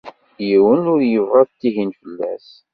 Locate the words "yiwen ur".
0.47-1.01